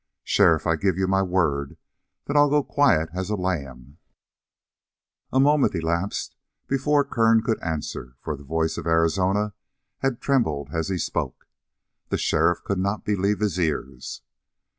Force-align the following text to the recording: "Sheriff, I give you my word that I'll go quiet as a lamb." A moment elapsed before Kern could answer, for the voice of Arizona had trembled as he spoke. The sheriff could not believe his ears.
"Sheriff, 0.23 0.65
I 0.65 0.77
give 0.77 0.97
you 0.97 1.07
my 1.07 1.21
word 1.21 1.77
that 2.25 2.35
I'll 2.35 2.49
go 2.49 2.63
quiet 2.63 3.09
as 3.13 3.29
a 3.29 3.35
lamb." 3.35 3.99
A 5.31 5.39
moment 5.39 5.75
elapsed 5.75 6.35
before 6.65 7.03
Kern 7.03 7.43
could 7.43 7.61
answer, 7.61 8.15
for 8.19 8.35
the 8.35 8.43
voice 8.43 8.79
of 8.79 8.87
Arizona 8.87 9.53
had 9.99 10.19
trembled 10.19 10.69
as 10.73 10.87
he 10.87 10.97
spoke. 10.97 11.45
The 12.09 12.17
sheriff 12.17 12.63
could 12.63 12.79
not 12.79 13.05
believe 13.05 13.41
his 13.41 13.59
ears. 13.59 14.23